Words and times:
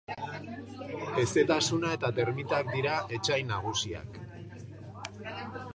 Hezetasuna 1.23 1.91
eta 1.97 2.11
termitak 2.21 2.73
dira 2.77 2.97
etsai 3.19 3.39
nagusiak. 3.53 4.21